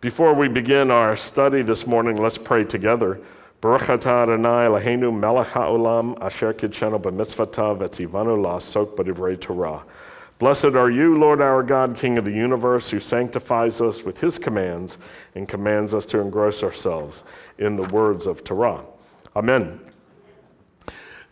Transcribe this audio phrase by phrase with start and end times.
[0.00, 3.20] Before we begin our study this morning, let's pray together.
[3.60, 9.82] Baruch atah Adonai Eloheinu melech haolam asher kidshenu la'asok b'divrei Torah.
[10.38, 14.38] Blessed are you, Lord our God, King of the universe, who sanctifies us with his
[14.38, 14.98] commands
[15.34, 17.24] and commands us to engross ourselves
[17.58, 18.84] in the words of Torah.
[19.34, 19.80] Amen.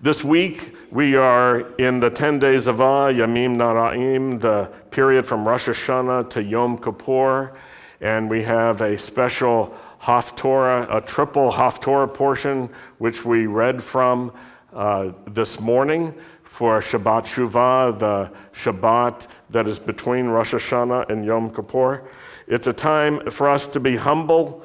[0.00, 5.46] This week, we are in the 10 days of Ah, Yamim Noraim, the period from
[5.46, 7.52] Rosh Hashanah to Yom Kippur
[8.00, 14.32] and we have a special Haftorah, a triple Haftorah portion, which we read from
[14.72, 21.54] uh, this morning for Shabbat Shuvah, the Shabbat that is between Rosh Hashanah and Yom
[21.54, 22.08] Kippur.
[22.46, 24.64] It's a time for us to be humble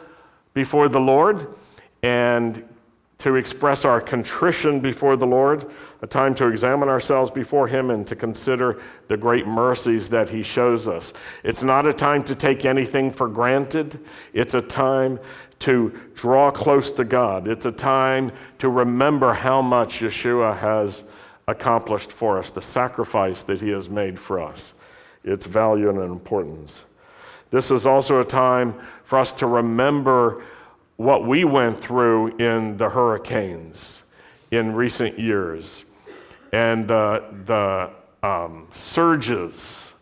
[0.53, 1.47] before the Lord
[2.03, 2.63] and
[3.19, 5.69] to express our contrition before the Lord,
[6.01, 10.41] a time to examine ourselves before Him and to consider the great mercies that He
[10.41, 11.13] shows us.
[11.43, 13.99] It's not a time to take anything for granted,
[14.33, 15.19] it's a time
[15.59, 17.47] to draw close to God.
[17.47, 21.03] It's a time to remember how much Yeshua has
[21.47, 24.73] accomplished for us, the sacrifice that He has made for us,
[25.23, 26.83] its value and importance.
[27.51, 28.73] This is also a time
[29.03, 30.41] for us to remember
[30.97, 34.01] what we went through in the hurricanes
[34.49, 35.83] in recent years
[36.51, 39.93] and the, the um, surges,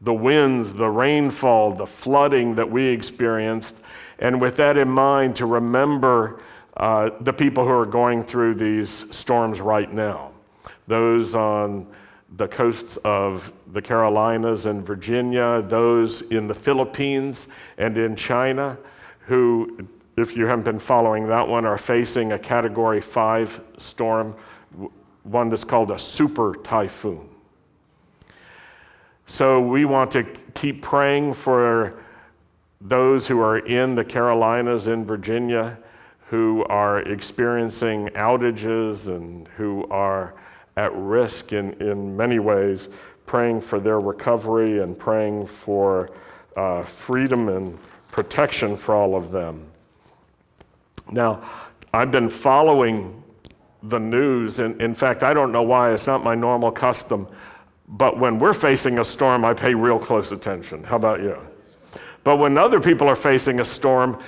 [0.00, 3.80] the winds, the rainfall, the flooding that we experienced.
[4.18, 6.40] And with that in mind, to remember
[6.76, 10.32] uh, the people who are going through these storms right now,
[10.86, 11.86] those on
[12.36, 18.76] the coasts of the Carolinas and Virginia, those in the Philippines and in China
[19.20, 24.34] who if you haven't been following that one, are facing a category five storm,
[25.26, 27.28] one that's called a super typhoon.
[29.26, 30.24] So we want to
[30.54, 32.00] keep praying for
[32.80, 35.78] those who are in the Carolinas, in Virginia,
[36.28, 40.34] who are experiencing outages and who are
[40.76, 42.88] at risk in, in many ways,
[43.26, 46.10] praying for their recovery and praying for
[46.56, 47.78] uh, freedom and
[48.12, 49.66] protection for all of them.
[51.10, 51.42] Now,
[51.92, 53.22] I've been following
[53.88, 57.28] the news, and in fact, I don't know why, it's not my normal custom,
[57.88, 60.82] but when we're facing a storm, I pay real close attention.
[60.82, 61.38] How about you?
[62.24, 64.20] But when other people are facing a storm,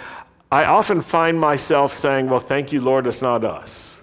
[0.53, 4.01] I often find myself saying, Well, thank you, Lord, it's not us.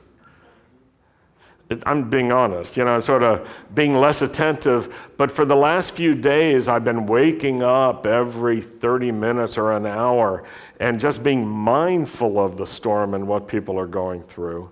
[1.86, 4.94] I'm being honest, you know, I'm sort of being less attentive.
[5.18, 9.88] But for the last few days, I've been waking up every 30 minutes or an
[9.88, 10.44] hour
[10.80, 14.70] and just being mindful of the storm and what people are going through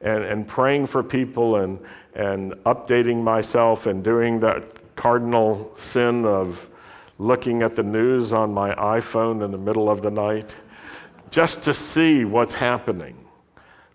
[0.00, 1.78] and, and praying for people and,
[2.14, 6.68] and updating myself and doing that cardinal sin of
[7.18, 10.56] looking at the news on my iPhone in the middle of the night
[11.30, 13.16] just to see what's happening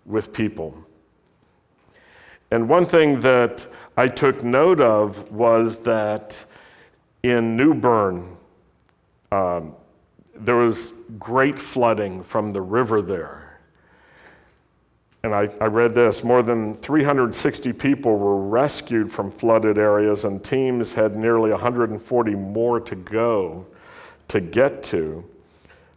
[0.04, 0.74] with people.
[2.50, 6.36] And one thing that I took note of was that
[7.22, 8.36] in New Bern,
[9.30, 9.74] um,
[10.34, 13.39] there was great flooding from the river there.
[15.22, 20.42] And I, I, read this more than 360 people were rescued from flooded areas, and
[20.42, 23.66] teams had nearly 140 more to go
[24.28, 25.22] to get to.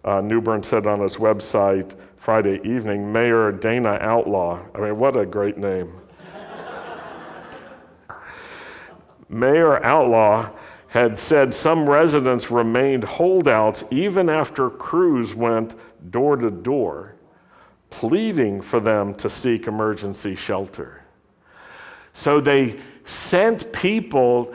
[0.04, 4.60] Uh, New Bern said on its website Friday evening, Mayor Dana Outlaw.
[4.76, 5.94] I mean, what a great name.
[9.30, 10.50] Mayor Outlaw
[10.88, 15.76] had said some residents remained holdouts even after crews went
[16.12, 17.13] door to door,
[17.94, 21.04] pleading for them to seek emergency shelter.
[22.14, 24.54] So they sent people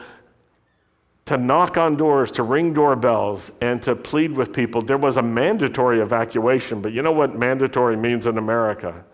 [1.26, 4.80] to knock on doors, to ring doorbells, and to plead with people.
[4.80, 9.04] There was a mandatory evacuation, but you know what mandatory means in America?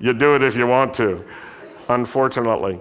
[0.00, 1.24] You do it if you want to,
[1.88, 2.80] unfortunately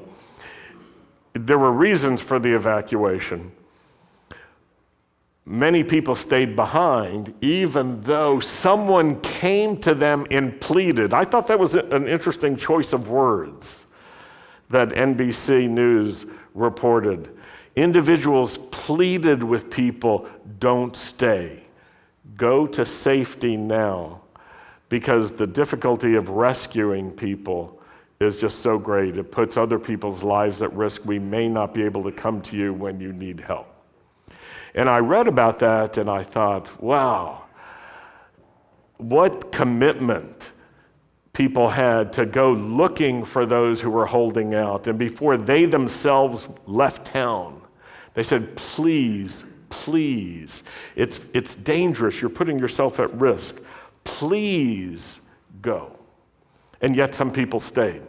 [1.33, 3.51] there were reasons for the evacuation.
[5.45, 11.13] Many people stayed behind, even though someone came to them and pleaded.
[11.13, 13.87] I thought that was an interesting choice of words
[14.69, 17.35] that NBC News reported.
[17.75, 20.27] Individuals pleaded with people
[20.59, 21.63] don't stay,
[22.37, 24.21] go to safety now,
[24.89, 27.81] because the difficulty of rescuing people
[28.19, 29.17] is just so great.
[29.17, 31.05] It puts other people's lives at risk.
[31.05, 33.70] We may not be able to come to you when you need help.
[34.73, 37.43] And I read about that and I thought, wow,
[38.97, 40.53] what commitment
[41.33, 44.87] people had to go looking for those who were holding out.
[44.87, 47.61] And before they themselves left town,
[48.13, 50.61] they said, please please.
[50.95, 52.21] It's, it's dangerous.
[52.21, 53.61] You're putting yourself at risk.
[54.03, 55.19] Please
[55.63, 55.97] go.
[56.81, 58.03] And yet some people stayed.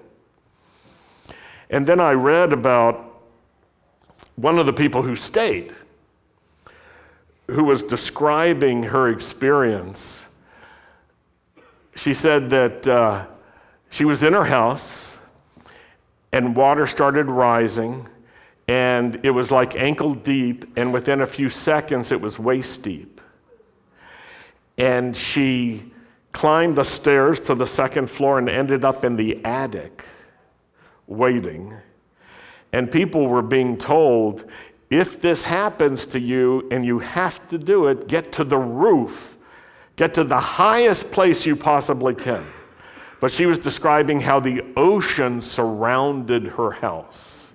[1.71, 3.23] And then I read about
[4.37, 5.75] one of the people who stayed,
[7.49, 10.25] who was describing her experience.
[11.97, 13.27] She said that uh,
[13.91, 15.17] she was in her house
[16.33, 18.09] and water started rising
[18.69, 23.21] and it was like ankle deep, and within a few seconds, it was waist deep.
[24.79, 25.93] And she
[26.33, 30.05] climbed the stairs to the second floor and ended up in the attic
[31.07, 31.75] waiting.
[32.73, 34.51] And people were being told
[34.93, 39.39] if this happens to you and you have to do it, get to the roof,
[39.97, 42.47] get to the highest place you possibly can.
[43.19, 47.53] But she was describing how the ocean surrounded her house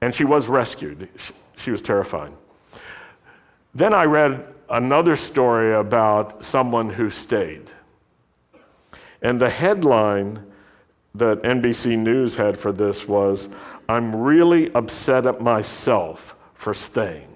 [0.00, 1.08] and she was rescued.
[1.56, 2.32] She was terrified.
[3.72, 7.70] Then I read another story about someone who stayed.
[9.22, 10.44] And the headline
[11.14, 13.48] that NBC News had for this was
[13.88, 17.28] I'm really upset at myself for staying.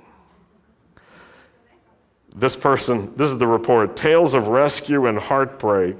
[2.35, 5.97] This person, this is the report Tales of Rescue and Heartbreak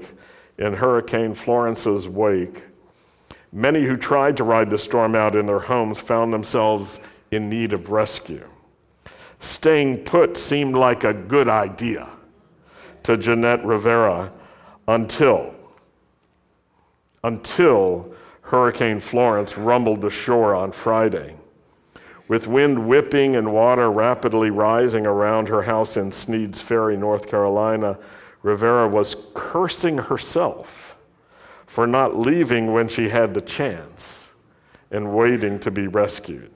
[0.57, 2.63] in Hurricane Florence's wake.
[3.51, 6.99] Many who tried to ride the storm out in their homes found themselves
[7.31, 8.47] in need of rescue.
[9.39, 12.09] Staying put seemed like a good idea
[13.03, 14.31] to Jeanette Rivera
[14.87, 15.55] until,
[17.23, 21.35] until Hurricane Florence rumbled the shore on Friday.
[22.27, 27.97] With wind whipping and water rapidly rising around her house in Sneads Ferry, North Carolina,
[28.43, 30.95] Rivera was cursing herself
[31.65, 34.29] for not leaving when she had the chance
[34.91, 36.51] and waiting to be rescued.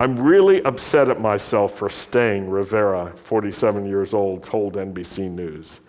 [0.00, 5.80] I'm really upset at myself for staying, Rivera, 47 years old, told NBC News.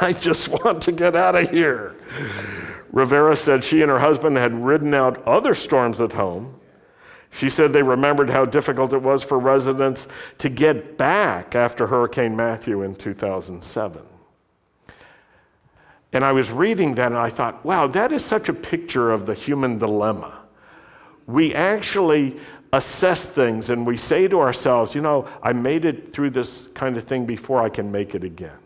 [0.00, 1.94] I just want to get out of here.
[2.92, 6.60] Rivera said she and her husband had ridden out other storms at home.
[7.30, 10.06] She said they remembered how difficult it was for residents
[10.38, 14.02] to get back after Hurricane Matthew in 2007.
[16.12, 19.26] And I was reading that and I thought, wow, that is such a picture of
[19.26, 20.42] the human dilemma.
[21.26, 22.38] We actually
[22.72, 26.96] assess things and we say to ourselves, you know, I made it through this kind
[26.96, 28.58] of thing before I can make it again.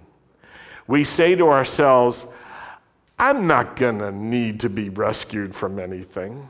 [0.88, 2.26] We say to ourselves,
[3.18, 6.48] I'm not going to need to be rescued from anything.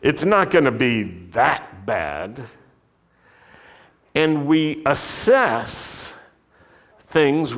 [0.00, 2.44] It's not going to be that bad.
[4.14, 6.12] And we assess
[7.08, 7.54] things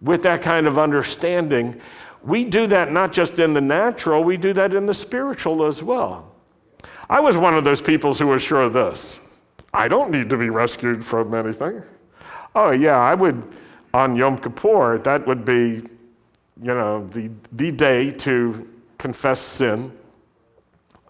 [0.00, 1.80] with that kind of understanding,
[2.22, 5.82] we do that not just in the natural, we do that in the spiritual as
[5.82, 6.34] well.
[7.08, 9.20] I was one of those people who was sure of this
[9.72, 11.82] I don't need to be rescued from anything.
[12.54, 13.42] Oh, yeah, I would,
[13.92, 15.82] on Yom Kippur, that would be,
[16.62, 19.92] you know, the, the day to confess sin,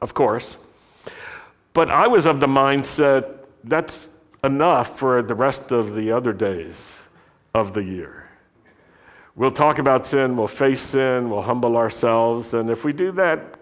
[0.00, 0.56] of course.
[1.72, 4.08] But I was of the mindset that's
[4.42, 6.96] enough for the rest of the other days
[7.54, 8.28] of the year.
[9.36, 13.58] We'll talk about sin, we'll face sin, we'll humble ourselves, and if we do that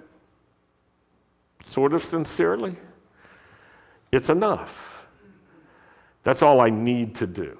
[1.62, 2.76] sort of sincerely,
[4.10, 5.06] it's enough.
[6.24, 7.58] That's all I need to do.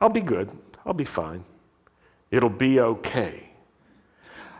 [0.00, 0.50] I'll be good,
[0.86, 1.44] I'll be fine,
[2.30, 3.42] it'll be okay.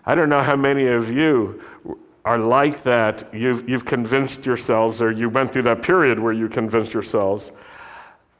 [0.04, 1.62] I don't know how many of you
[2.24, 3.32] are like that.
[3.32, 7.50] You've, you've convinced yourselves, or you went through that period where you convinced yourselves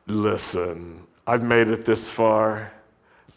[0.07, 2.73] listen, I've made it this far.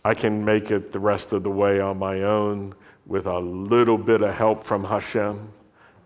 [0.05, 2.75] I can make it the rest of the way on my own
[3.05, 5.51] with a little bit of help from Hashem,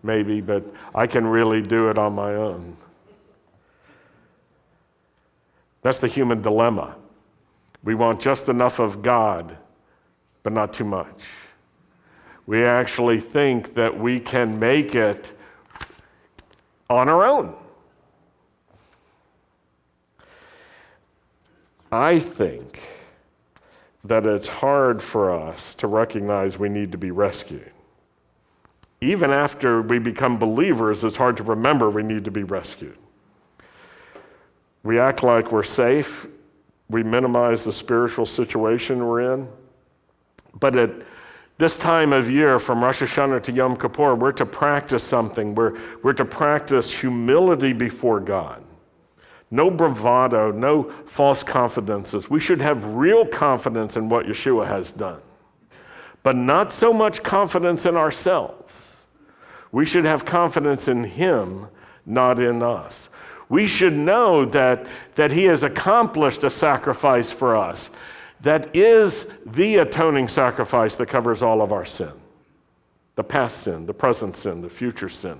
[0.02, 2.76] maybe, but I can really do it on my own.
[5.82, 6.96] That's the human dilemma.
[7.84, 9.56] We want just enough of God,
[10.42, 11.22] but not too much.
[12.46, 15.32] We actually think that we can make it
[16.88, 17.54] on our own.
[21.92, 22.80] I think
[24.04, 27.70] that it's hard for us to recognize we need to be rescued.
[29.00, 32.96] Even after we become believers, it's hard to remember we need to be rescued.
[34.82, 36.26] We act like we're safe,
[36.94, 39.48] we minimize the spiritual situation we're in.
[40.60, 40.90] But at
[41.58, 45.54] this time of year, from Rosh Hashanah to Yom Kippur, we're to practice something.
[45.54, 48.64] We're, we're to practice humility before God
[49.54, 52.28] no bravado, no false confidences.
[52.28, 55.20] We should have real confidence in what Yeshua has done,
[56.24, 59.04] but not so much confidence in ourselves.
[59.70, 61.68] We should have confidence in Him,
[62.04, 63.08] not in us.
[63.48, 67.90] We should know that, that He has accomplished a sacrifice for us
[68.44, 72.12] that is the atoning sacrifice that covers all of our sin
[73.16, 75.38] the past sin, the present sin, the future sin.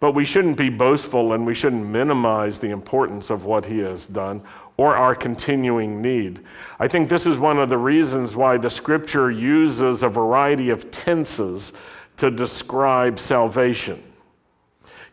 [0.00, 4.06] But we shouldn't be boastful and we shouldn't minimize the importance of what He has
[4.06, 4.42] done
[4.76, 6.40] or our continuing need.
[6.80, 10.90] I think this is one of the reasons why the scripture uses a variety of
[10.90, 11.72] tenses
[12.16, 14.02] to describe salvation.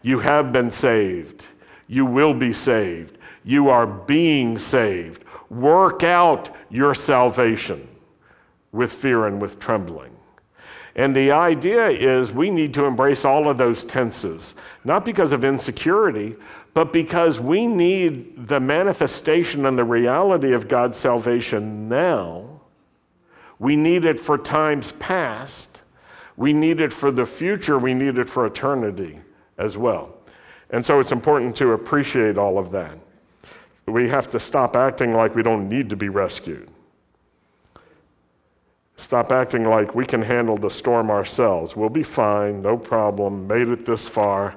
[0.01, 1.48] You have been saved.
[1.88, 3.18] You will be saved.
[3.44, 5.24] You are being saved.
[5.50, 7.88] Work out your salvation
[8.72, 10.12] with fear and with trembling.
[10.96, 15.44] And the idea is we need to embrace all of those tenses, not because of
[15.44, 16.36] insecurity,
[16.74, 22.62] but because we need the manifestation and the reality of God's salvation now.
[23.60, 25.82] We need it for times past.
[26.38, 27.77] We need it for the future.
[27.77, 29.20] We need it for eternity
[29.58, 30.13] as well.
[30.69, 32.98] And so it's important to appreciate all of that.
[33.88, 36.69] We have to stop acting like we don't need to be rescued.
[38.98, 41.75] Stop acting like we can handle the storm ourselves.
[41.75, 44.55] We'll be fine, no problem, made it this far.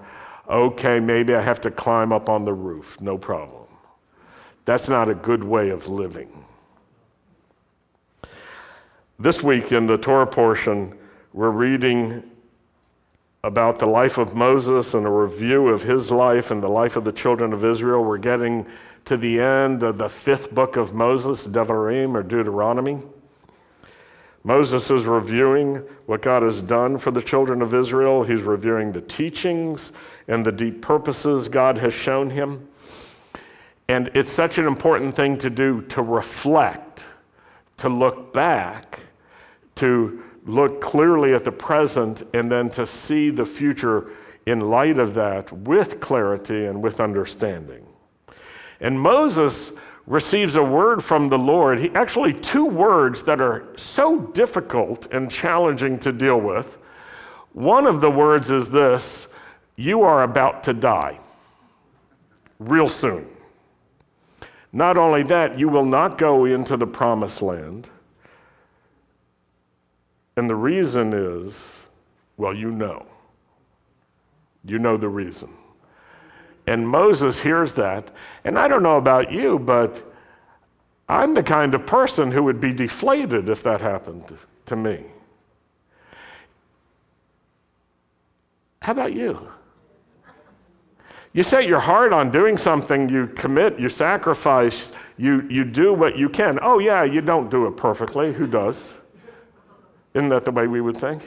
[0.49, 3.67] Okay, maybe I have to climb up on the roof, no problem.
[4.65, 6.45] That's not a good way of living.
[9.19, 10.97] This week in the Torah portion,
[11.33, 12.23] we're reading
[13.45, 17.05] about the life of Moses and a review of his life and the life of
[17.05, 18.05] the children of Israel.
[18.05, 18.67] We're getting
[19.05, 22.99] to the end of the fifth book of Moses, Devarim or Deuteronomy.
[24.45, 25.77] Moses is reviewing
[26.07, 28.23] what God has done for the children of Israel.
[28.23, 29.93] He's reviewing the teachings
[30.27, 32.69] and the deep purposes God has shown him.
[33.89, 37.05] And it's such an important thing to do to reflect,
[37.79, 39.01] to look back,
[39.77, 44.11] to look clearly at the present, and then to see the future
[44.47, 47.87] in light of that with clarity and with understanding.
[48.81, 49.73] And Moses
[50.07, 51.79] receives a word from the Lord.
[51.79, 56.79] He, actually, two words that are so difficult and challenging to deal with.
[57.53, 59.29] One of the words is this
[59.77, 61.19] You are about to die
[62.59, 63.27] real soon.
[64.73, 67.89] Not only that, you will not go into the promised land.
[70.39, 71.85] And the reason is
[72.37, 73.05] well, you know.
[74.65, 75.51] You know the reason.
[76.69, 78.13] And Moses hears that.
[78.45, 80.01] And I don't know about you, but
[81.09, 84.33] I'm the kind of person who would be deflated if that happened
[84.67, 85.07] to me.
[88.81, 89.51] How about you?
[91.33, 96.17] You set your heart on doing something, you commit, you sacrifice, you, you do what
[96.17, 96.61] you can.
[96.63, 98.33] Oh, yeah, you don't do it perfectly.
[98.33, 98.95] Who does?
[100.19, 101.23] Isn't that the way we would think?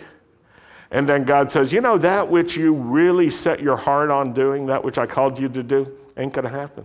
[0.92, 4.66] And then God says, You know, that which you really set your heart on doing,
[4.66, 6.84] that which I called you to do, ain't going to happen.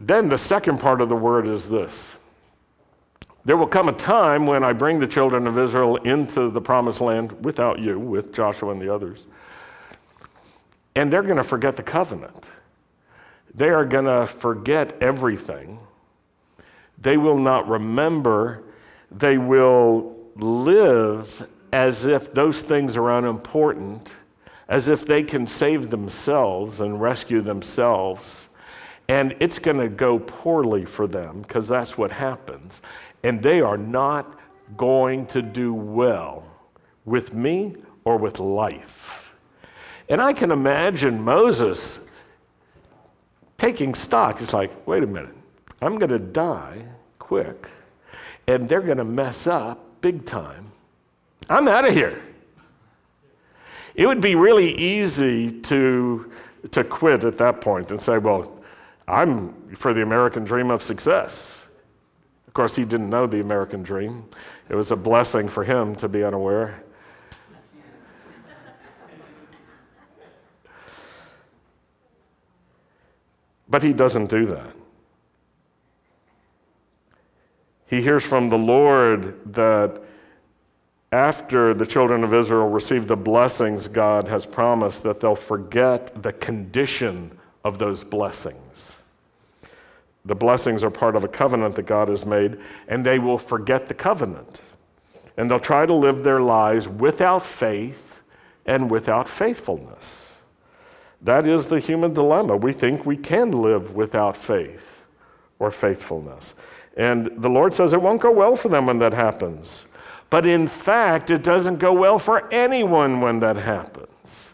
[0.00, 2.16] Then the second part of the word is this
[3.44, 7.00] There will come a time when I bring the children of Israel into the promised
[7.00, 9.28] land without you, with Joshua and the others,
[10.96, 12.46] and they're going to forget the covenant.
[13.54, 15.78] They are going to forget everything.
[17.00, 18.64] They will not remember
[19.10, 24.10] they will live as if those things are unimportant,
[24.68, 28.48] as if they can save themselves and rescue themselves.
[29.08, 32.82] And it's going to go poorly for them because that's what happens.
[33.22, 34.38] And they are not
[34.76, 36.44] going to do well
[37.06, 39.32] with me or with life.
[40.10, 42.00] And I can imagine Moses
[43.56, 44.40] taking stock.
[44.42, 45.34] It's like, wait a minute,
[45.80, 46.84] I'm going to die
[47.18, 47.68] quick
[48.46, 50.72] and they're going to mess up big time.
[51.48, 52.20] I'm out of here.
[53.94, 56.32] It would be really easy to,
[56.70, 58.62] to quit at that point and say, well,
[59.06, 61.66] I'm for the American dream of success.
[62.46, 64.24] Of course, he didn't know the American dream.
[64.68, 66.82] It was a blessing for him to be unaware.
[73.68, 74.77] But he doesn't do that.
[77.88, 80.02] He hears from the Lord that
[81.10, 86.34] after the children of Israel receive the blessings God has promised, that they'll forget the
[86.34, 87.30] condition
[87.64, 88.98] of those blessings.
[90.26, 93.88] The blessings are part of a covenant that God has made, and they will forget
[93.88, 94.60] the covenant.
[95.38, 98.20] And they'll try to live their lives without faith
[98.66, 100.40] and without faithfulness.
[101.22, 102.56] That is the human dilemma.
[102.56, 105.04] We think we can live without faith
[105.58, 106.52] or faithfulness.
[106.98, 109.86] And the Lord says it won't go well for them when that happens.
[110.30, 114.50] But in fact, it doesn't go well for anyone when that happens.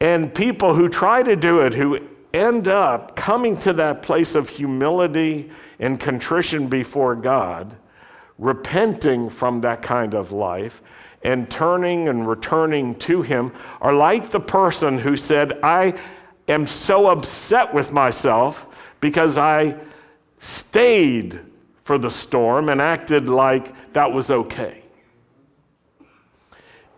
[0.00, 2.00] And people who try to do it, who
[2.34, 7.74] end up coming to that place of humility and contrition before God,
[8.36, 10.82] repenting from that kind of life,
[11.22, 15.94] and turning and returning to Him, are like the person who said, I
[16.48, 18.66] am so upset with myself
[19.00, 19.76] because I
[20.40, 21.40] stayed
[21.84, 24.82] for the storm and acted like that was okay.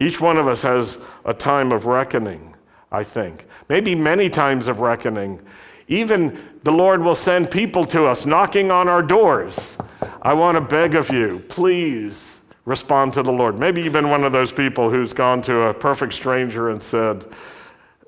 [0.00, 2.54] Each one of us has a time of reckoning,
[2.90, 3.47] I think.
[3.68, 5.40] Maybe many times of reckoning.
[5.88, 9.76] Even the Lord will send people to us knocking on our doors.
[10.23, 13.59] I want to beg of you, please respond to the Lord.
[13.59, 17.26] Maybe you've been one of those people who's gone to a perfect stranger and said,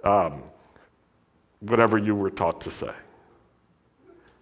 [0.05, 0.43] um,
[1.61, 2.93] whatever you were taught to say.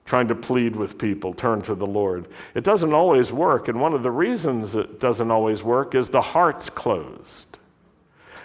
[0.04, 2.28] Trying to plead with people, turn to the Lord.
[2.54, 6.20] It doesn't always work, and one of the reasons it doesn't always work is the
[6.20, 7.58] heart's closed.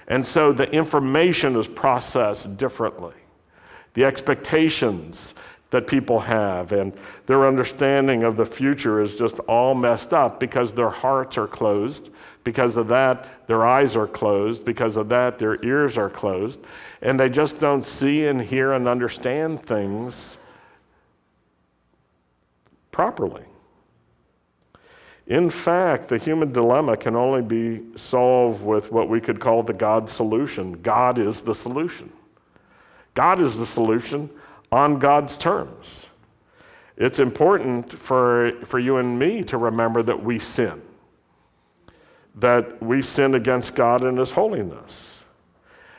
[0.07, 3.15] And so the information is processed differently.
[3.93, 5.33] The expectations
[5.71, 6.93] that people have and
[7.25, 12.11] their understanding of the future is just all messed up because their hearts are closed
[12.45, 14.63] because of that, their eyes are closed.
[14.63, 16.59] Because of that, their ears are closed.
[17.01, 20.37] And they just don't see and hear and understand things
[22.95, 23.43] properly.
[25.27, 29.73] In fact, the human dilemma can only be solved with what we could call the
[29.73, 30.73] God solution.
[30.81, 32.09] God is the solution.
[33.13, 34.29] God is the solution
[34.71, 36.07] on God's terms.
[36.95, 40.81] It's important for, for you and me to remember that we sin
[42.35, 45.23] that we sin against God and His holiness.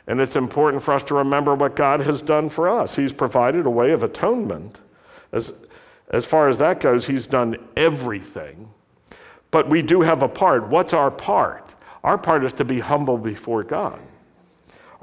[0.07, 2.95] And it's important for us to remember what God has done for us.
[2.95, 4.81] He's provided a way of atonement.
[5.33, 5.53] As,
[6.11, 8.69] as far as that goes, He's done everything.
[9.51, 10.69] But we do have a part.
[10.69, 11.75] What's our part?
[12.05, 14.01] Our part is to be humble before God.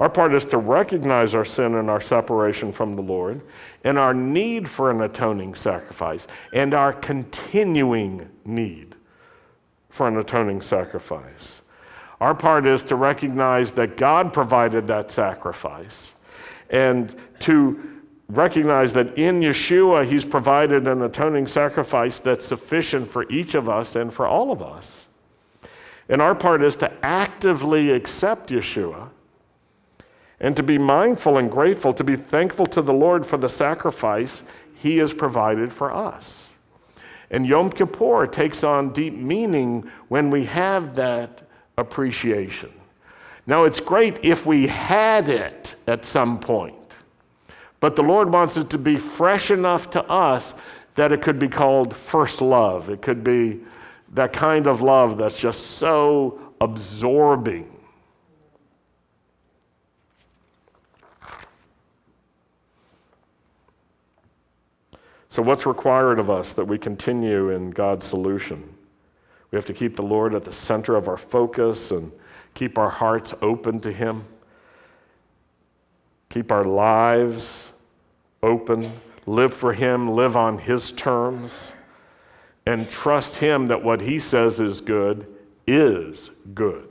[0.00, 3.42] Our part is to recognize our sin and our separation from the Lord,
[3.84, 8.96] and our need for an atoning sacrifice, and our continuing need
[9.90, 11.62] for an atoning sacrifice.
[12.20, 16.14] Our part is to recognize that God provided that sacrifice
[16.70, 17.93] and to
[18.28, 23.96] recognize that in Yeshua, He's provided an atoning sacrifice that's sufficient for each of us
[23.96, 25.08] and for all of us.
[26.08, 29.08] And our part is to actively accept Yeshua
[30.40, 34.42] and to be mindful and grateful, to be thankful to the Lord for the sacrifice
[34.74, 36.52] He has provided for us.
[37.30, 41.42] And Yom Kippur takes on deep meaning when we have that
[41.78, 42.70] appreciation.
[43.46, 46.76] Now, it's great if we had it at some point,
[47.84, 50.54] but the Lord wants it to be fresh enough to us
[50.94, 52.88] that it could be called first love.
[52.88, 53.60] It could be
[54.14, 57.70] that kind of love that's just so absorbing
[65.28, 68.62] So, what's required of us that we continue in God's solution?
[69.50, 72.10] We have to keep the Lord at the center of our focus and
[72.54, 74.24] keep our hearts open to Him,
[76.30, 77.72] keep our lives
[78.44, 78.90] open,
[79.26, 81.72] live for Him, live on His terms,
[82.66, 85.26] and trust Him that what He says is good
[85.66, 86.88] is good,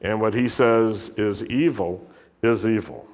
[0.00, 2.06] and what He says is evil
[2.42, 3.06] is evil.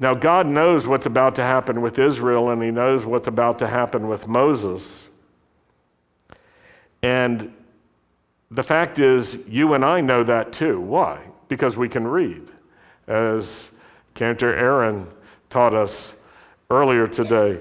[0.00, 3.66] Now, God knows what's about to happen with Israel, and He knows what's about to
[3.66, 5.08] happen with Moses.
[7.02, 7.52] And
[8.50, 10.80] the fact is, you and I know that too.
[10.80, 11.20] Why?
[11.48, 12.48] Because we can read.
[13.08, 13.70] As
[14.14, 15.06] Cantor Aaron
[15.50, 16.14] taught us
[16.70, 17.58] earlier today,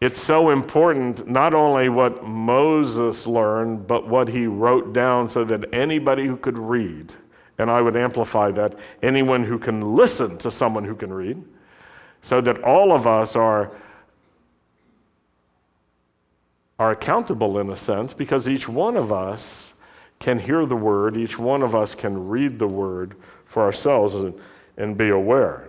[0.00, 5.72] it's so important not only what Moses learned, but what he wrote down so that
[5.72, 7.14] anybody who could read,
[7.58, 11.42] and I would amplify that, anyone who can listen to someone who can read,
[12.20, 13.70] so that all of us are,
[16.78, 19.72] are accountable in a sense because each one of us
[20.18, 23.14] can hear the word, each one of us can read the word
[23.46, 24.34] for ourselves and,
[24.76, 25.68] and be aware.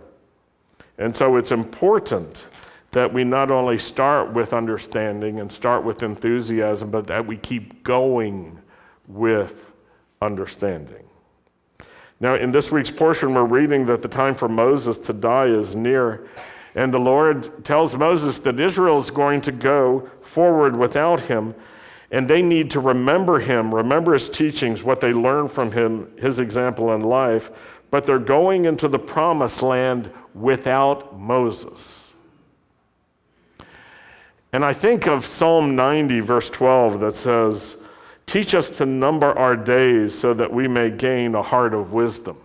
[0.97, 2.45] And so it's important
[2.91, 7.83] that we not only start with understanding and start with enthusiasm, but that we keep
[7.83, 8.57] going
[9.07, 9.73] with
[10.21, 11.03] understanding.
[12.21, 15.75] Now, in this week's portion, we're reading that the time for Moses to die is
[15.75, 16.27] near.
[16.75, 21.53] And the Lord tells Moses that Israel is going to go forward without him.
[22.11, 26.39] And they need to remember him, remember his teachings, what they learned from him, his
[26.39, 27.51] example in life.
[27.91, 32.13] But they're going into the promised land without Moses.
[34.51, 37.77] And I think of Psalm 90, verse 12, that says,
[38.25, 42.37] Teach us to number our days so that we may gain a heart of wisdom.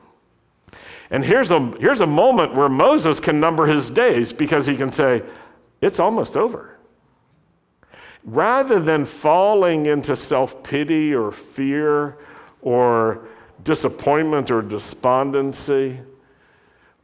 [1.11, 4.92] And here's a, here's a moment where Moses can number his days because he can
[4.92, 5.22] say,
[5.81, 6.76] It's almost over.
[8.24, 12.18] Rather than falling into self pity or fear
[12.61, 13.26] or
[13.64, 15.98] disappointment or despondency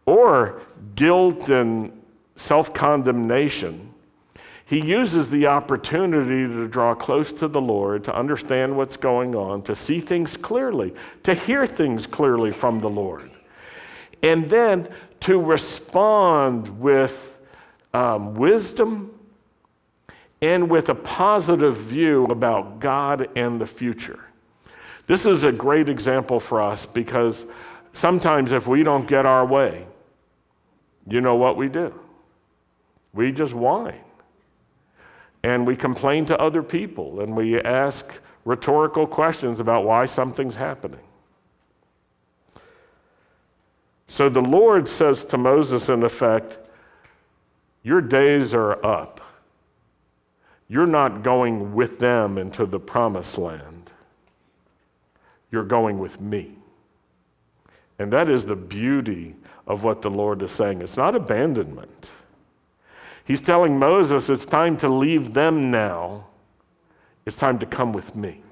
[0.06, 0.62] or
[0.94, 1.92] guilt and
[2.36, 3.92] self condemnation,
[4.64, 9.62] he uses the opportunity to draw close to the Lord, to understand what's going on,
[9.62, 13.30] to see things clearly, to hear things clearly from the Lord,
[14.22, 14.88] and then
[15.20, 17.38] to respond with
[17.94, 19.12] um, wisdom
[20.42, 24.20] and with a positive view about God and the future.
[25.06, 27.46] This is a great example for us because
[27.92, 29.86] sometimes if we don't get our way,
[31.08, 31.94] you know what we do?
[33.12, 34.00] We just whine.
[35.42, 41.00] And we complain to other people and we ask rhetorical questions about why something's happening.
[44.08, 46.58] So the Lord says to Moses, in effect,
[47.82, 49.20] Your days are up.
[50.68, 53.92] You're not going with them into the promised land.
[55.52, 56.56] You're going with me.
[57.98, 59.34] And that is the beauty
[59.66, 60.82] of what the Lord is saying.
[60.82, 62.12] It's not abandonment.
[63.24, 66.26] He's telling Moses, it's time to leave them now.
[67.24, 68.42] It's time to come with me.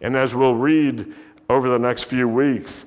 [0.00, 1.14] And as we'll read
[1.50, 2.86] over the next few weeks,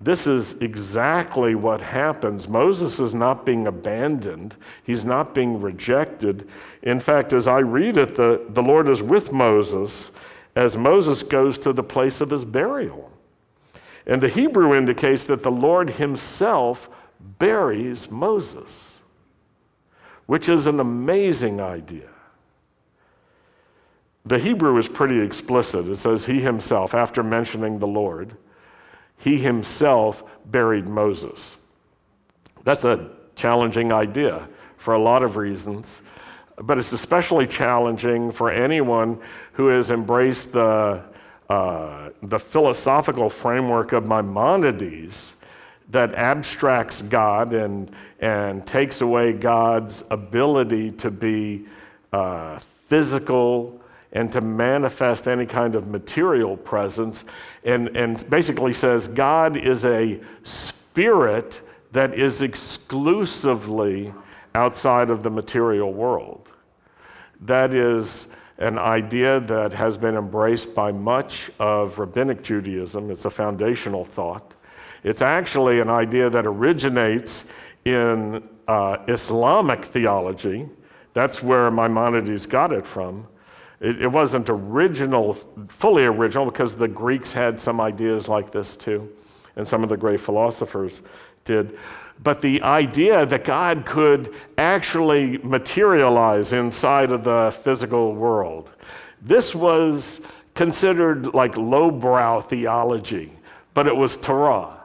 [0.00, 2.48] this is exactly what happens.
[2.48, 4.54] Moses is not being abandoned,
[4.84, 6.48] he's not being rejected.
[6.82, 10.10] In fact, as I read it, the, the Lord is with Moses
[10.56, 13.10] as Moses goes to the place of his burial.
[14.06, 16.88] And the Hebrew indicates that the Lord himself
[17.38, 18.94] buries Moses
[20.26, 22.08] which is an amazing idea.
[24.24, 25.88] The Hebrew is pretty explicit.
[25.88, 28.36] It says, He himself, after mentioning the Lord,
[29.18, 31.56] He himself buried Moses.
[32.64, 36.00] That's a challenging idea for a lot of reasons,
[36.56, 39.20] but it's especially challenging for anyone
[39.52, 41.02] who has embraced the,
[41.50, 45.34] uh, the philosophical framework of Maimonides
[45.90, 51.66] that abstracts God and, and takes away God's ability to be
[52.12, 53.80] uh, physical
[54.12, 57.24] and to manifest any kind of material presence,
[57.64, 61.60] and, and basically says God is a spirit
[61.92, 64.14] that is exclusively
[64.54, 66.48] outside of the material world.
[67.40, 68.26] That is
[68.58, 73.10] an idea that has been embraced by much of rabbinic Judaism.
[73.10, 74.54] It's a foundational thought.
[75.02, 77.44] It's actually an idea that originates
[77.84, 80.68] in uh, Islamic theology.
[81.12, 83.26] That's where Maimonides got it from.
[83.80, 85.34] It, it wasn't original,
[85.68, 89.10] fully original, because the Greeks had some ideas like this too,
[89.56, 91.02] and some of the great philosophers
[91.44, 91.76] did.
[92.22, 98.72] But the idea that God could actually materialize inside of the physical world,
[99.20, 100.20] this was
[100.54, 103.32] considered like lowbrow theology,
[103.74, 104.80] but it was Torah.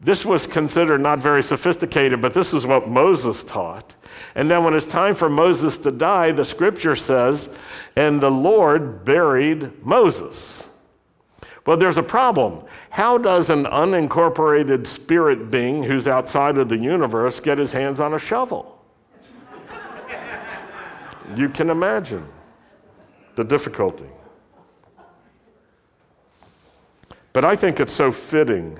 [0.00, 3.94] This was considered not very sophisticated, but this is what Moses taught.
[4.34, 7.48] And then when it's time for Moses to die, the scripture says,
[7.94, 10.66] and the Lord buried Moses.
[11.64, 12.64] Well, there's a problem.
[12.90, 18.14] How does an unincorporated spirit being who's outside of the universe get his hands on
[18.14, 18.84] a shovel?
[21.36, 22.26] you can imagine
[23.36, 24.08] the difficulty.
[27.32, 28.78] But I think it's so fitting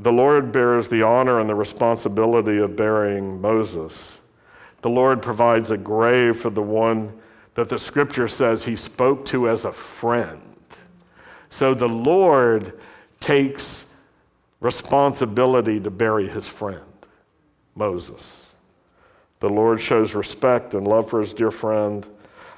[0.00, 4.20] the Lord bears the honor and the responsibility of burying Moses.
[4.82, 7.12] The Lord provides a grave for the one
[7.54, 10.47] that the scripture says he spoke to as a friend.
[11.50, 12.78] So the Lord
[13.20, 13.84] takes
[14.60, 16.82] responsibility to bury his friend,
[17.74, 18.48] Moses.
[19.40, 22.06] The Lord shows respect and love for his dear friend.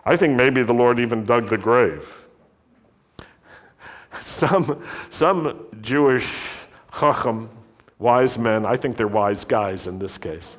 [0.04, 2.26] I think maybe the Lord even dug the grave.
[4.22, 6.50] Some, some Jewish
[6.92, 7.48] chacham,
[8.00, 10.56] wise men, I think they're wise guys in this case,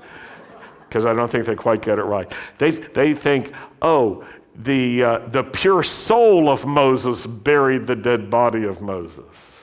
[0.87, 2.31] because I don't think they quite get it right.
[2.59, 8.63] They, they think, oh, the, uh, the pure soul of Moses buried the dead body
[8.63, 9.61] of Moses.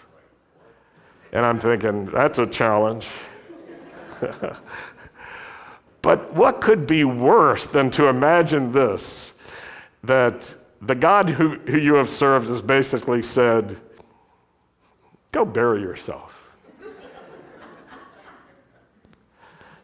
[1.32, 3.08] And I'm thinking, that's a challenge.
[6.02, 9.32] but what could be worse than to imagine this
[10.04, 13.76] that the God who, who you have served has basically said,
[15.32, 16.37] go bury yourself?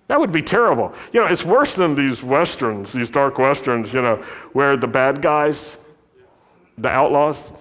[0.09, 0.93] That would be terrible.
[1.13, 4.17] You know, it's worse than these westerns, these dark westerns, you know,
[4.53, 5.77] where the bad guys,
[6.77, 7.53] the outlaws,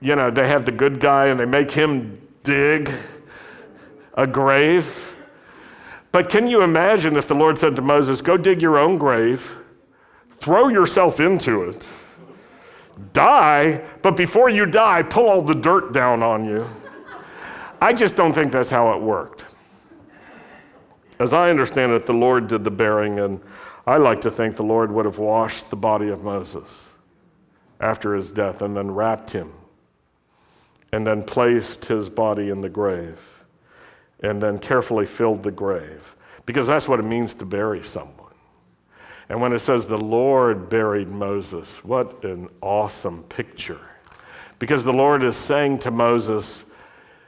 [0.00, 2.92] you know, they have the good guy and they make him dig
[4.14, 5.16] a grave.
[6.12, 9.56] But can you imagine if the Lord said to Moses, Go dig your own grave,
[10.40, 11.86] throw yourself into it,
[13.12, 16.68] die, but before you die, pull all the dirt down on you?
[17.80, 19.51] I just don't think that's how it worked.
[21.22, 23.40] As I understand it, the Lord did the burying, and
[23.86, 26.88] I like to think the Lord would have washed the body of Moses
[27.78, 29.52] after his death and then wrapped him
[30.92, 33.20] and then placed his body in the grave
[34.18, 38.34] and then carefully filled the grave because that's what it means to bury someone.
[39.28, 43.80] And when it says the Lord buried Moses, what an awesome picture.
[44.58, 46.64] Because the Lord is saying to Moses,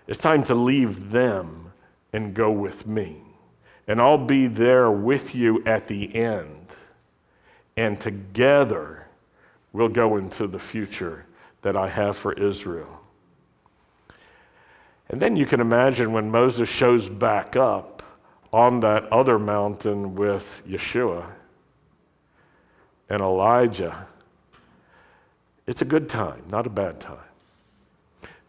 [0.09, 1.70] it's time to leave them
[2.12, 3.20] and go with me
[3.86, 6.66] and I'll be there with you at the end.
[7.76, 9.06] And together,
[9.72, 11.26] we'll go into the future
[11.62, 13.00] that I have for Israel.
[15.08, 18.02] And then you can imagine when Moses shows back up
[18.52, 21.26] on that other mountain with Yeshua
[23.08, 24.06] and Elijah.
[25.66, 27.18] It's a good time, not a bad time.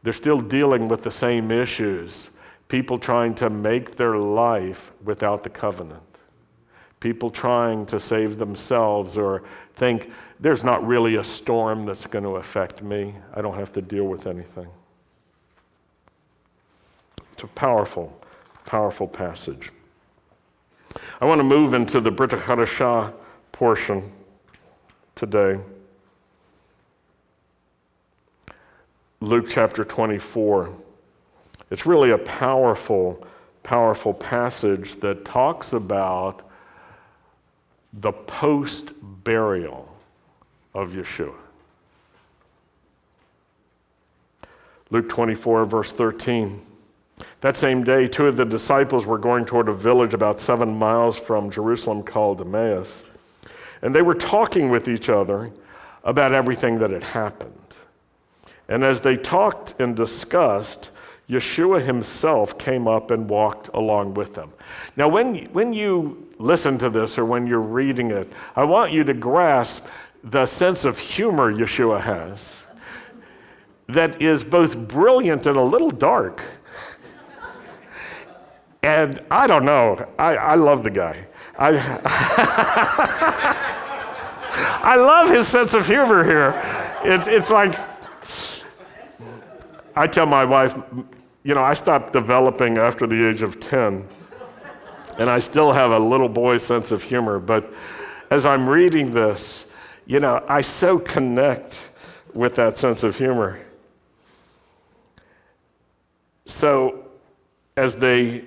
[0.03, 2.29] They're still dealing with the same issues
[2.67, 6.01] People trying to make their life without the covenant.
[6.99, 9.43] People trying to save themselves or
[9.75, 13.13] think there's not really a storm that's going to affect me.
[13.33, 14.67] I don't have to deal with anything.
[17.33, 18.19] It's a powerful,
[18.65, 19.71] powerful passage.
[21.21, 23.13] I want to move into the Brit Hadashah
[23.51, 24.11] portion
[25.15, 25.59] today.
[29.19, 30.84] Luke chapter 24.
[31.75, 33.27] It's really a powerful,
[33.61, 36.49] powerful passage that talks about
[37.91, 38.93] the post
[39.25, 39.93] burial
[40.73, 41.35] of Yeshua.
[44.89, 46.61] Luke 24, verse 13.
[47.41, 51.17] That same day, two of the disciples were going toward a village about seven miles
[51.17, 53.03] from Jerusalem called Emmaus.
[53.81, 55.51] And they were talking with each other
[56.05, 57.75] about everything that had happened.
[58.69, 60.91] And as they talked and discussed,
[61.29, 64.53] Yeshua himself came up and walked along with them.
[64.95, 69.03] Now, when, when you listen to this or when you're reading it, I want you
[69.03, 69.85] to grasp
[70.23, 72.55] the sense of humor Yeshua has
[73.87, 76.43] that is both brilliant and a little dark.
[78.83, 81.25] And I don't know, I, I love the guy.
[81.57, 81.71] I,
[84.83, 86.49] I love his sense of humor here.
[87.03, 87.75] It, it's like,
[89.95, 90.75] I tell my wife,
[91.45, 94.09] you know, I stopped developing after the age of 10,
[95.19, 97.37] and I still have a little boy sense of humor.
[97.37, 97.71] But
[98.31, 99.65] as I'm reading this,
[100.07, 101.91] you know, I so connect
[102.33, 103.59] with that sense of humor.
[106.47, 107.05] So,
[107.77, 108.45] as they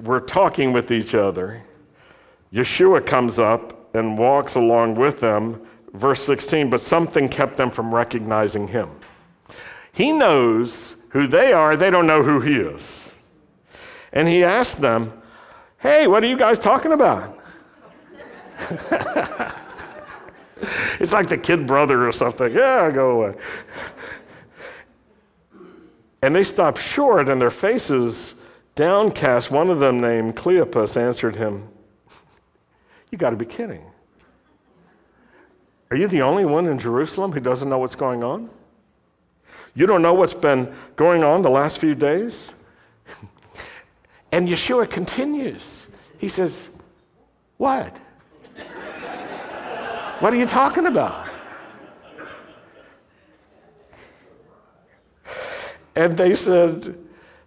[0.00, 1.62] were talking with each other,
[2.52, 5.64] Yeshua comes up and walks along with them.
[5.94, 8.90] Verse 16, but something kept them from recognizing him.
[9.92, 13.12] He knows who they are, they don't know who he is.
[14.12, 15.12] And he asked them,
[15.78, 17.38] Hey, what are you guys talking about?
[20.98, 22.52] it's like the kid brother or something.
[22.52, 23.34] Yeah, go away.
[26.20, 28.34] And they stopped short, and their faces
[28.74, 29.52] downcast.
[29.52, 31.68] One of them, named Cleopas, answered him,
[33.12, 33.84] You got to be kidding.
[35.90, 38.50] Are you the only one in Jerusalem who doesn't know what's going on?
[39.78, 42.52] You don't know what's been going on the last few days?
[44.32, 45.86] and Yeshua continues.
[46.18, 46.68] He says,
[47.58, 47.96] What?
[50.18, 51.28] what are you talking about?
[55.94, 56.98] And they said,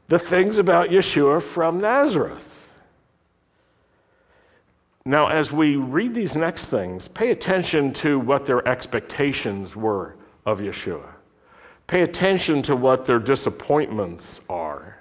[0.08, 2.70] The things about Yeshua from Nazareth.
[5.04, 10.15] Now, as we read these next things, pay attention to what their expectations were
[10.46, 11.15] of Yeshua.
[11.92, 14.98] Pay attention to what their disappointments are.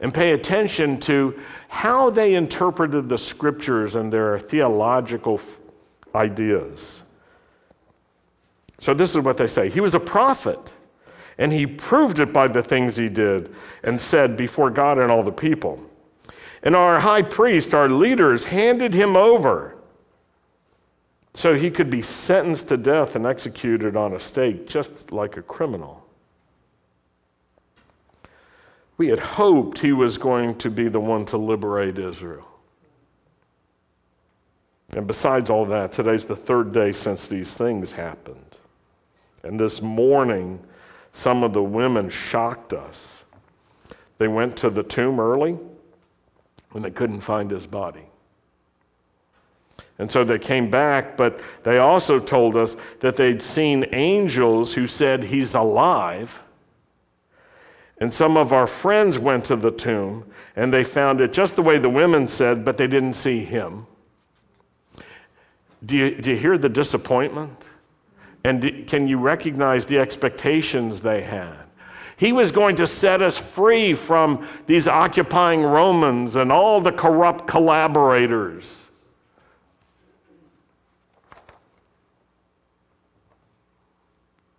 [0.00, 5.42] And pay attention to how they interpreted the scriptures and their theological
[6.14, 7.02] ideas.
[8.78, 10.72] So, this is what they say He was a prophet,
[11.36, 15.22] and he proved it by the things he did and said before God and all
[15.22, 15.78] the people.
[16.62, 19.73] And our high priest, our leaders, handed him over
[21.34, 25.42] so he could be sentenced to death and executed on a stake just like a
[25.42, 26.06] criminal.
[28.96, 32.46] We had hoped he was going to be the one to liberate Israel.
[34.96, 38.58] And besides all that, today's the third day since these things happened.
[39.42, 40.62] And this morning,
[41.12, 43.24] some of the women shocked us.
[44.18, 45.58] They went to the tomb early
[46.74, 48.06] and they couldn't find his body.
[49.98, 54.86] And so they came back, but they also told us that they'd seen angels who
[54.86, 56.42] said he's alive.
[57.98, 60.24] And some of our friends went to the tomb
[60.56, 63.86] and they found it just the way the women said, but they didn't see him.
[65.86, 67.66] Do you, do you hear the disappointment?
[68.42, 71.56] And do, can you recognize the expectations they had?
[72.16, 77.46] He was going to set us free from these occupying Romans and all the corrupt
[77.46, 78.88] collaborators.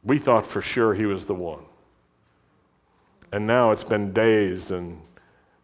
[0.05, 1.65] We thought for sure he was the one.
[3.31, 5.01] And now it's been days and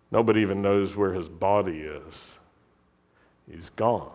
[0.10, 2.34] nobody even knows where his body is.
[3.50, 4.12] He's gone.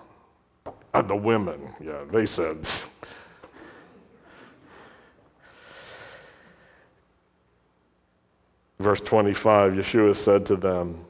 [0.93, 2.67] Uh, the women, yeah, they said.
[8.79, 11.05] Verse 25 Yeshua said to them,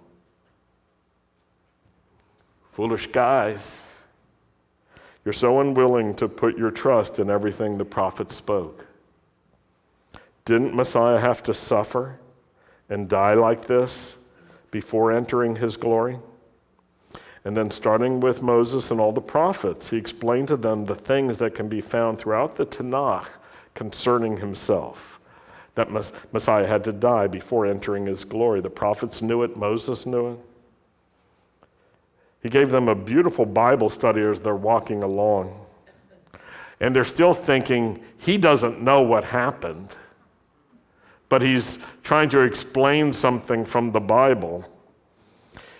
[2.70, 3.80] Foolish guys,
[5.24, 8.86] you're so unwilling to put your trust in everything the prophet spoke.
[10.46, 12.20] Didn't Messiah have to suffer
[12.88, 14.16] and die like this
[14.70, 16.18] before entering his glory?
[17.44, 21.38] And then, starting with Moses and all the prophets, he explained to them the things
[21.38, 23.26] that can be found throughout the Tanakh
[23.74, 25.20] concerning himself.
[25.74, 25.90] That
[26.32, 28.60] Messiah had to die before entering his glory.
[28.60, 30.38] The prophets knew it, Moses knew it.
[32.42, 35.66] He gave them a beautiful Bible study as they're walking along.
[36.80, 39.94] And they're still thinking, he doesn't know what happened
[41.28, 44.64] but he's trying to explain something from the Bible.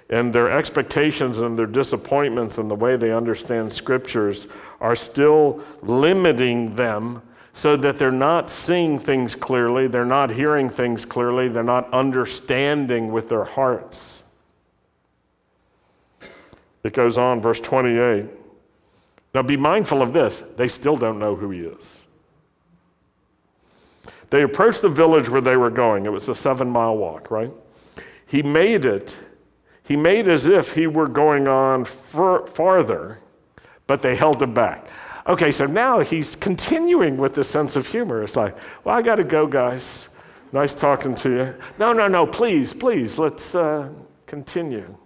[0.09, 4.47] And their expectations and their disappointments and the way they understand scriptures
[4.81, 11.05] are still limiting them so that they're not seeing things clearly, they're not hearing things
[11.05, 14.23] clearly, they're not understanding with their hearts.
[16.85, 18.27] It goes on, verse 28.
[19.35, 22.06] Now be mindful of this they still don't know who he is.
[24.31, 26.07] They approached the village where they were going.
[26.07, 27.53] It was a seven mile walk, right?
[28.27, 29.17] He made it,
[29.85, 33.21] he made as if he were going on fur- farther,
[33.87, 34.89] but they held him back.
[35.29, 38.23] Okay, so now he's continuing with this sense of humor.
[38.23, 40.09] It's like, well, I got to go, guys.
[40.53, 41.55] Nice talking to you.
[41.79, 43.89] No, no, no, please, please, let's uh,
[44.27, 44.97] continue.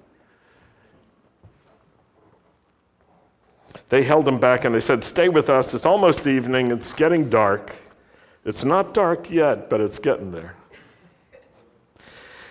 [3.89, 5.75] They held him back and they said, Stay with us.
[5.75, 6.71] It's almost evening.
[6.71, 7.75] It's getting dark.
[8.45, 10.55] It's not dark yet, but it's getting there.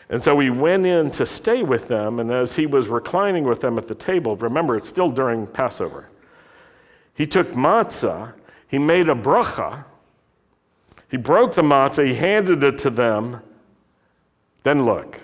[0.10, 3.62] And so he went in to stay with them, and as he was reclining with
[3.62, 6.10] them at the table, remember it's still during Passover,
[7.14, 8.34] he took matzah,
[8.68, 9.84] he made a bracha,
[11.10, 13.42] he broke the matzah, he handed it to them.
[14.64, 15.22] Then look,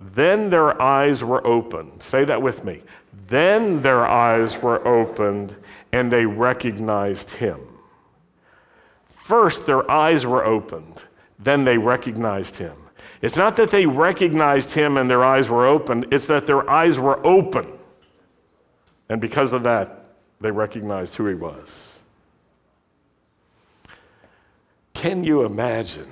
[0.00, 2.02] then their eyes were opened.
[2.02, 2.82] Say that with me.
[3.26, 5.56] Then their eyes were opened,
[5.92, 7.60] and they recognized him.
[9.28, 11.04] First, their eyes were opened,
[11.38, 12.72] then they recognized him.
[13.20, 16.98] It's not that they recognized him and their eyes were opened, it's that their eyes
[16.98, 17.70] were open.
[19.10, 20.06] And because of that,
[20.40, 22.00] they recognized who he was.
[24.94, 26.10] Can you imagine?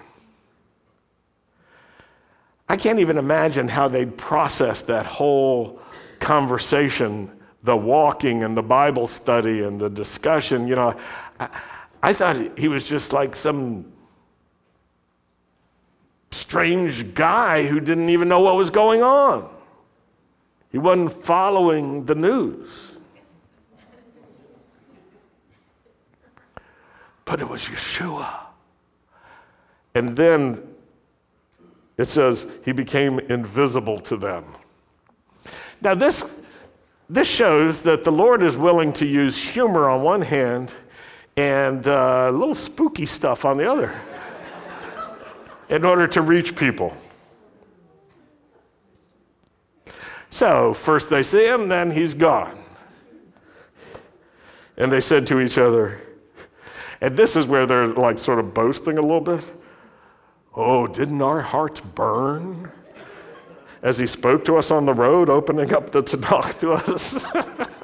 [2.68, 5.80] I can't even imagine how they'd process that whole
[6.20, 7.30] conversation,
[7.62, 10.68] the walking and the Bible study and the discussion.
[10.68, 10.94] You know,
[11.40, 11.48] I,
[12.02, 13.92] I thought he was just like some
[16.30, 19.48] strange guy who didn't even know what was going on.
[20.70, 22.92] He wasn't following the news.
[27.24, 28.30] But it was Yeshua.
[29.94, 30.62] And then
[31.96, 34.44] it says he became invisible to them.
[35.80, 36.34] Now, this,
[37.08, 40.74] this shows that the Lord is willing to use humor on one hand
[41.36, 43.94] and uh, a little spooky stuff on the other
[45.68, 46.96] in order to reach people.
[50.30, 52.62] So, first they see him, then he's gone.
[54.76, 56.00] And they said to each other,
[57.00, 59.50] and this is where they're like sort of boasting a little bit.
[60.54, 62.70] Oh, didn't our hearts burn
[63.82, 67.24] as he spoke to us on the road, opening up the Tanakh to us?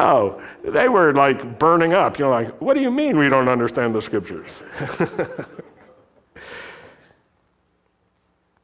[0.00, 2.18] no, they were like burning up.
[2.18, 4.62] You know, like, what do you mean we don't understand the scriptures?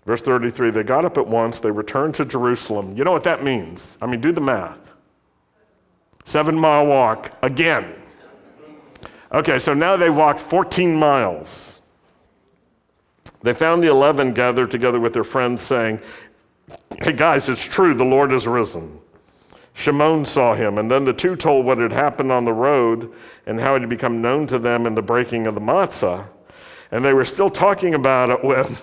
[0.07, 2.97] Verse 33 they got up at once, they returned to Jerusalem.
[2.97, 3.99] You know what that means?
[4.01, 4.95] I mean, do the math.
[6.25, 7.95] Seven mile walk again.
[9.33, 11.83] Okay, so now they've walked 14 miles.
[13.43, 16.01] They found the eleven gathered together with their friends, saying,
[17.03, 18.99] Hey guys, it's true, the Lord has risen.
[19.77, 23.13] Shimon saw him, and then the two told what had happened on the road
[23.45, 26.27] and how it had become known to them in the breaking of the matzah.
[26.91, 28.75] And they were still talking about it when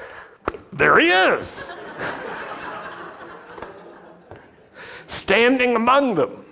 [0.72, 1.68] there he is,
[5.08, 6.44] standing among them.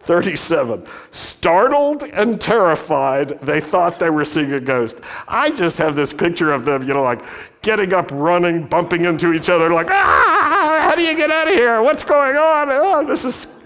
[0.00, 0.86] 37.
[1.10, 4.96] Startled and terrified, they thought they were seeing a ghost.
[5.28, 7.22] I just have this picture of them, you know, like
[7.60, 11.54] getting up, running, bumping into each other, like, ah, how do you get out of
[11.54, 11.82] here?
[11.82, 12.68] What's going on?
[12.70, 13.46] Oh, this is.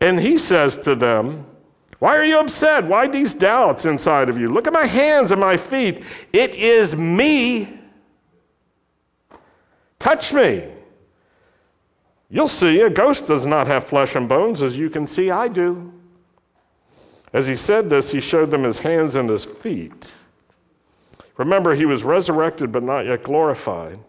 [0.00, 1.46] And he says to them,
[1.98, 2.84] Why are you upset?
[2.84, 4.52] Why these doubts inside of you?
[4.52, 6.04] Look at my hands and my feet.
[6.30, 7.78] It is me.
[9.98, 10.64] Touch me.
[12.34, 15.46] You'll see a ghost does not have flesh and bones, as you can see I
[15.46, 15.92] do.
[17.32, 20.12] As he said this, he showed them his hands and his feet.
[21.36, 24.00] Remember, he was resurrected but not yet glorified.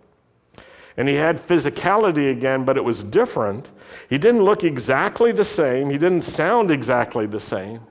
[0.98, 3.70] And he had physicality again, but it was different.
[4.10, 7.82] He didn't look exactly the same, he didn't sound exactly the same.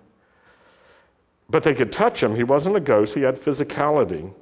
[1.48, 2.34] But they could touch him.
[2.34, 4.34] He wasn't a ghost, he had physicality.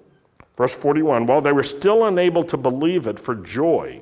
[0.56, 4.00] Verse 41 while they were still unable to believe it for joy,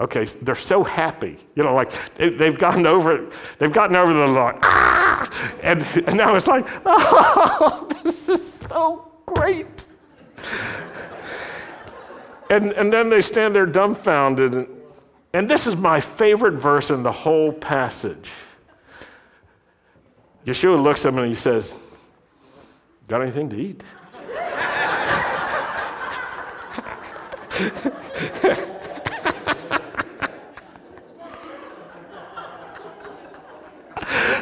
[0.00, 1.38] Okay, they're so happy.
[1.54, 5.58] You know, like they, have gotten over they've gotten over the like, ah!
[5.62, 9.86] And, and now it's like, oh, this is so great.
[12.50, 14.54] and, and then they stand there dumbfounded.
[14.54, 14.66] And,
[15.34, 18.30] and this is my favorite verse in the whole passage.
[20.44, 21.74] Yeshua looks at him and he says,
[23.06, 23.84] Got anything to eat?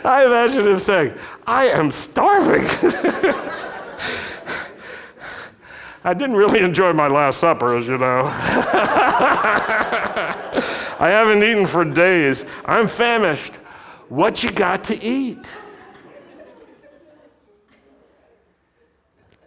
[0.04, 1.14] I imagine him saying,
[1.46, 2.66] I am starving.
[6.02, 8.22] I didn't really enjoy my Last Supper, as you know.
[10.98, 12.46] I haven't eaten for days.
[12.64, 13.56] I'm famished.
[14.08, 15.44] What you got to eat?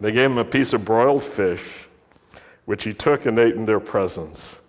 [0.00, 1.88] They gave him a piece of broiled fish,
[2.66, 4.60] which he took and ate in their presence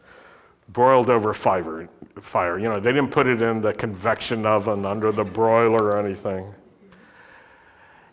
[0.75, 1.87] broiled over fire,
[2.19, 2.59] fire.
[2.59, 6.53] You know, they didn't put it in the convection oven under the broiler or anything.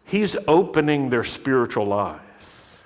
[0.04, 2.78] He's opening their spiritual eyes.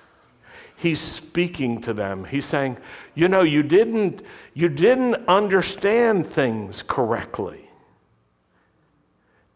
[0.77, 2.25] He's speaking to them.
[2.25, 2.77] He's saying,
[3.13, 4.23] "You know, you didn't
[4.55, 7.69] you didn't understand things correctly."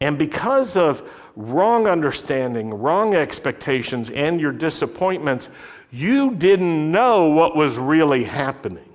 [0.01, 1.01] And because of
[1.35, 5.49] wrong understanding, wrong expectations, and your disappointments,
[5.89, 8.90] you didn't know what was really happening.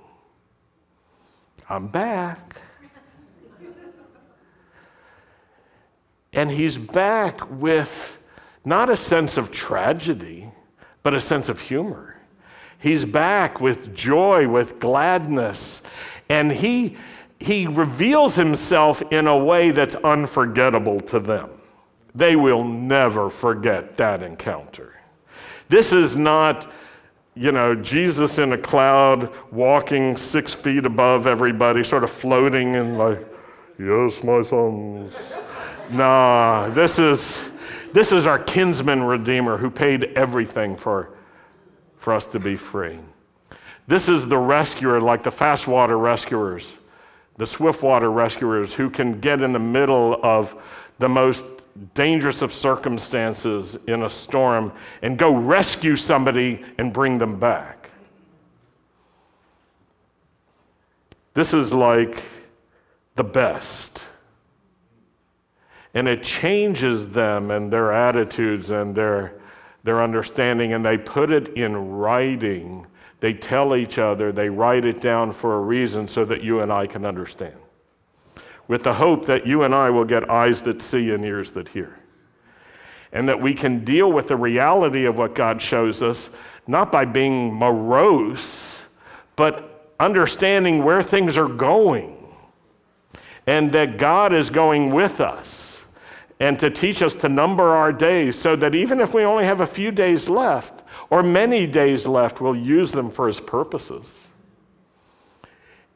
[1.69, 2.61] I'm back.
[6.37, 8.19] and he's back with
[8.63, 10.51] not a sense of tragedy,
[11.01, 12.15] but a sense of humor.
[12.77, 15.81] He's back with joy, with gladness,
[16.29, 16.95] and he,
[17.39, 21.49] he reveals himself in a way that's unforgettable to them.
[22.13, 24.93] They will never forget that encounter.
[25.69, 26.71] This is not
[27.37, 32.97] you know, Jesus in a cloud walking six feet above everybody, sort of floating and
[32.97, 33.19] like,
[33.79, 35.15] yes, my sons.
[35.89, 37.49] nah, this is,
[37.93, 41.11] this is our kinsman redeemer who paid everything for,
[41.97, 42.99] for us to be free.
[43.87, 46.77] This is the rescuer, like the fast water rescuers,
[47.37, 50.55] the swift water rescuers who can get in the middle of
[50.99, 51.45] the most
[51.93, 54.71] dangerous of circumstances in a storm
[55.01, 57.89] and go rescue somebody and bring them back.
[61.33, 62.23] This is like
[63.15, 64.05] the best.
[65.93, 69.39] And it changes them and their attitudes and their,
[69.83, 72.87] their understanding, and they put it in writing.
[73.19, 76.71] They tell each other, they write it down for a reason so that you and
[76.71, 77.57] I can understand
[78.67, 81.69] with the hope that you and I will get eyes that see and ears that
[81.69, 81.99] hear.
[83.11, 86.29] And that we can deal with the reality of what God shows us,
[86.67, 88.75] not by being morose,
[89.35, 92.15] but understanding where things are going.
[93.45, 95.85] And that God is going with us.
[96.39, 99.61] And to teach us to number our days so that even if we only have
[99.61, 104.26] a few days left, or many days left, we'll use them for His purposes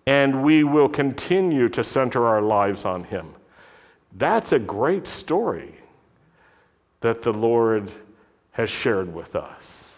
[0.05, 3.33] and we will continue to center our lives on Him.
[4.17, 5.75] That's a great story
[7.01, 7.91] that the Lord
[8.51, 9.95] has shared with us.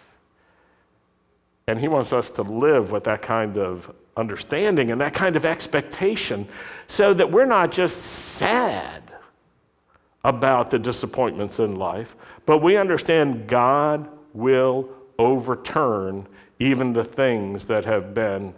[1.68, 5.46] And He wants us to live with that kind of understanding and that kind of
[5.46, 6.48] expectation
[6.88, 9.02] so that we're not just sad
[10.24, 14.90] about the disappointments in life, but we understand God will
[15.20, 16.28] overturn
[16.60, 18.54] even the things that have been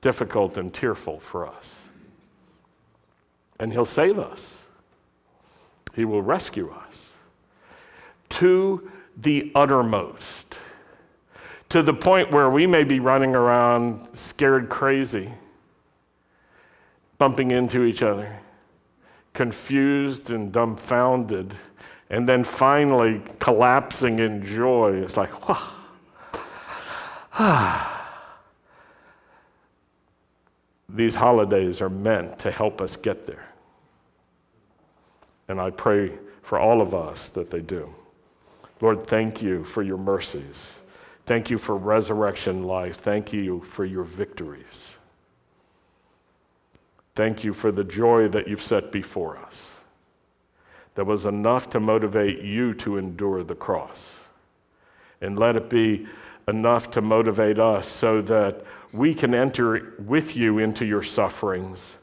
[0.00, 1.78] difficult and tearful for us.
[3.58, 4.64] And He'll save us,
[5.94, 7.10] He will rescue us
[8.30, 10.58] to the uttermost,
[11.68, 15.30] to the point where we may be running around scared crazy,
[17.18, 18.40] bumping into each other
[19.32, 21.54] confused and dumbfounded,
[22.10, 24.92] and then finally collapsing in joy.
[24.94, 25.30] It's like,
[30.94, 33.46] These holidays are meant to help us get there.
[35.48, 36.12] And I pray
[36.42, 37.94] for all of us that they do.
[38.80, 40.78] Lord, thank you for your mercies.
[41.26, 42.96] Thank you for resurrection life.
[42.96, 44.94] Thank you for your victories.
[47.14, 49.80] Thank you for the joy that you've set before us
[50.94, 54.20] that was enough to motivate you to endure the cross.
[55.20, 56.06] And let it be
[56.50, 61.96] enough to motivate us so that we can enter with you into your sufferings,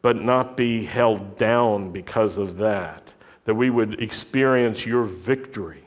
[0.00, 3.12] but not be held down because of that.
[3.44, 5.84] That we would experience your victory,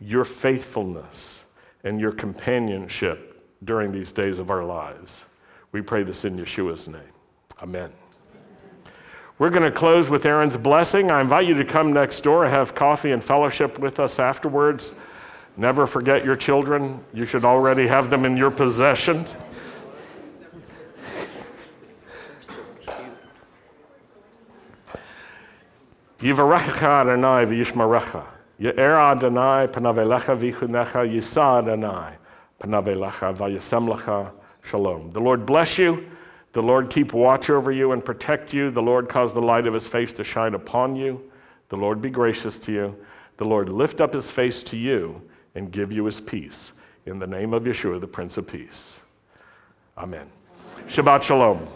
[0.00, 1.46] your faithfulness,
[1.84, 5.24] and your companionship during these days of our lives.
[5.72, 7.00] We pray this in Yeshua's name.
[7.62, 7.90] Amen.
[9.38, 11.10] We're going to close with Aaron's blessing.
[11.10, 14.94] I invite you to come next door, have coffee and fellowship with us afterwards.
[15.56, 17.04] Never forget your children.
[17.12, 19.26] You should already have them in your possession.
[27.46, 28.24] V'yishmarecha.
[34.62, 35.10] Shalom.
[35.10, 36.08] The Lord bless you.
[36.52, 38.70] The Lord keep watch over you and protect you.
[38.70, 41.20] The Lord cause the light of his face to shine upon you.
[41.68, 42.96] The Lord be gracious to you.
[43.36, 45.20] The Lord lift up his face to you
[45.54, 46.72] and give you his peace.
[47.06, 49.00] In the name of Yeshua, the Prince of Peace.
[49.98, 50.30] Amen.
[50.86, 51.66] Shabbat Shalom.